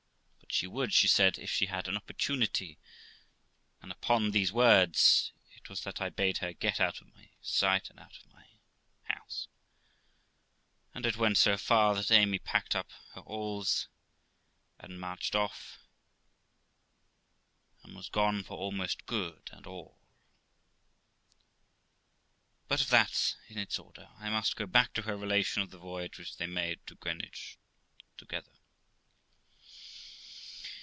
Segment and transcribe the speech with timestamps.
[0.51, 2.77] but she would, she said, if she had an opportunity;
[3.81, 6.51] and upon these 380 THE LIFE OF ROXANA words it was that I bade her
[6.53, 8.45] get out of my sight and out of my
[9.03, 9.47] house;
[10.93, 13.87] and it went so far, that Amy packed up her alls,
[14.77, 15.79] and marched off,
[17.83, 19.97] and was gone for almost good and all.
[22.67, 25.77] But of that in its order; I must go back to her relation of the
[25.79, 27.57] voyage which they made to Greenwich
[28.17, 28.51] together.